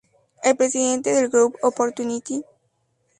Es 0.41 0.55
presidente 0.55 1.11
del 1.13 1.29
grupo 1.29 1.59
Opportunity. 1.61 2.43